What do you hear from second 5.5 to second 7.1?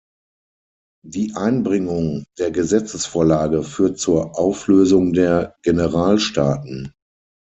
Generalstaaten.